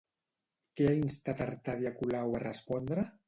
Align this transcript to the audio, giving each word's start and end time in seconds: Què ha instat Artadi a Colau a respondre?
Què 0.79 0.87
ha 0.91 0.95
instat 0.99 1.43
Artadi 1.45 1.91
a 1.91 1.93
Colau 2.01 2.35
a 2.39 2.43
respondre? 2.47 3.05